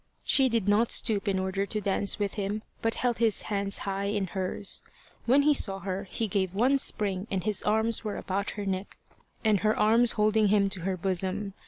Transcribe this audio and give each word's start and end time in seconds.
She 0.23 0.49
did 0.49 0.67
not 0.67 0.91
stoop 0.91 1.27
in 1.27 1.37
order 1.37 1.67
to 1.67 1.79
dance 1.79 2.17
with 2.17 2.33
him, 2.33 2.63
but 2.81 2.95
held 2.95 3.19
his 3.19 3.43
hands 3.43 3.77
high 3.85 4.05
in 4.05 4.25
hers. 4.25 4.81
When 5.27 5.43
he 5.43 5.53
saw 5.53 5.77
her, 5.77 6.05
he 6.09 6.27
gave 6.27 6.55
one 6.55 6.79
spring, 6.79 7.27
and 7.29 7.43
his 7.43 7.61
arms 7.61 8.03
were 8.03 8.17
about 8.17 8.49
her 8.57 8.65
neck, 8.65 8.97
and 9.45 9.59
her 9.59 9.77
arms 9.77 10.13
holding 10.13 10.47
him 10.47 10.69
to 10.69 10.81
her 10.81 10.97
bosom. 10.97 11.53